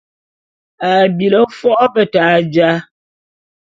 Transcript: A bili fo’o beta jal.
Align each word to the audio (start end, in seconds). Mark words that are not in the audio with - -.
A 0.87 0.89
bili 1.17 1.41
fo’o 1.57 1.85
beta 1.93 2.25
jal. 2.53 2.77